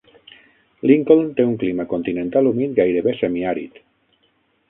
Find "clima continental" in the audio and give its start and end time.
1.63-2.51